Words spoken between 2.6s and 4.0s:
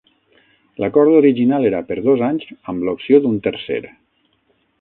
amb l'opció d'un tercer.